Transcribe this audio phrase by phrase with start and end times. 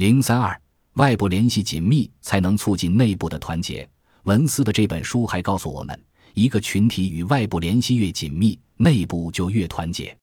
[0.00, 0.58] 零三二，
[0.94, 3.86] 外部联系紧密才能促进内部的团结。
[4.22, 10.16] 文斯的这本书还告诉我们，一个群体与外部联系越紧密，内部就越团结。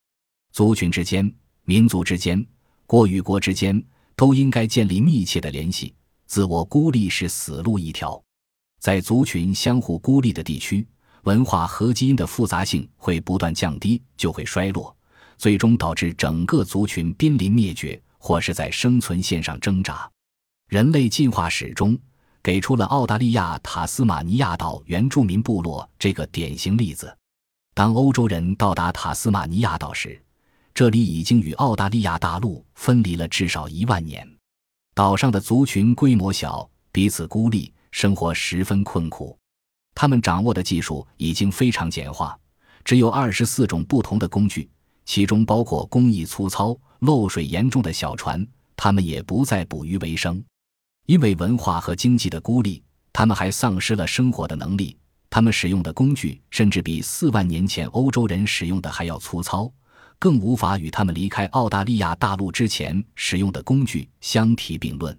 [0.52, 1.32] 族群之间、
[1.64, 2.44] 民族之间、
[2.88, 3.80] 国与国之间
[4.16, 5.94] 都应该建立密切的联系。
[6.26, 8.20] 自我孤立是死路一条。
[8.80, 10.88] 在族群相互孤立的地区，
[11.26, 14.98] 文化和基因的复杂性会不断降低，就会衰落，
[15.38, 18.02] 最终导致整个族群濒临灭绝。
[18.18, 20.10] 或是在生存线上挣扎，
[20.68, 21.98] 人类进化史中
[22.42, 27.16] 给出了澳大利亚塔斯马尼亚岛原住民部落这个典型例子。
[27.74, 30.20] 当欧洲人到达塔斯马尼亚岛时，
[30.74, 34.28] 这里已经与澳大利亚大陆分离了至少一万年。
[34.96, 39.38] 岛上的族群规模小，彼此孤立，生活十分困苦。
[39.94, 42.38] 他们掌握的技术已经非常简化，
[42.84, 44.70] 只有二十四种不同的工具，
[45.06, 46.76] 其中包括工艺粗糙。
[47.00, 50.44] 漏水严重的小船，他们也不再捕鱼为生，
[51.06, 54.98] 因为文化和经济的孤立，他们还丧失了生活的能力。
[55.30, 59.72] 他们使用的工具甚至比四万年前欧洲人使用的还要粗糙，
[60.18, 65.16] 更无法与他们离开澳大利亚大陆之前使用的工具相提并论。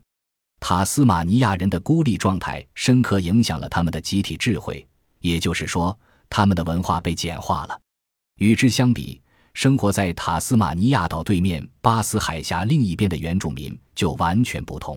[0.61, 4.85] 塔斯马尼亚人的孤立状态深刻影响了他们的集体智慧，
[5.21, 5.97] 也就是说，
[6.31, 7.79] 他们的文化被简化了。
[8.39, 9.21] 与之相比，
[9.59, 14.97] 生活在塔斯马尼亚岛对面巴斯海峡另一边的原住民就完全不同，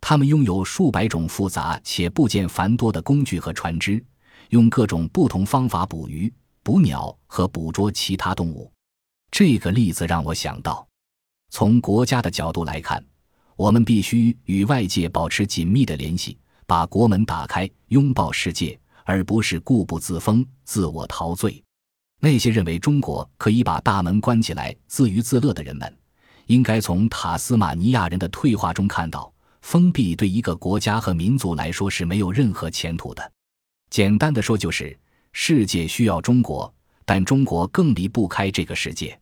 [0.00, 4.04] 他们拥有数百种复杂且部件繁多的工具和船只，
[4.48, 6.32] 用各种不同方法捕鱼、
[6.64, 8.68] 捕鸟和捕捉其他动物。
[9.30, 10.84] 这个例子让我想到，
[11.50, 13.00] 从国家的角度来看，
[13.54, 21.63] 我们必须与外界保持紧密的联系，把国门打开，拥抱世界，而不是固步自封、自我陶醉。
[22.20, 25.94] 那些认为中国可以把大门关起来自娱自乐的人们，
[26.46, 33.32] 应该从塔斯马尼亚人的退化中看到，封闭对一个国家和民族来说是没有任何前途的。
[33.90, 34.98] 简单的说，就是
[35.32, 36.72] 世界需要中国，
[37.04, 39.18] 但中国更离不开这个世界。